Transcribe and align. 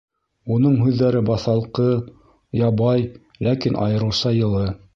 Уның 0.53 0.77
һүҙҙәре 0.85 1.21
баҫалҡы, 1.27 1.85
ябай, 2.61 3.05
ләкин 3.49 3.81
айырыуса 3.87 4.37
йылы. 4.43 4.67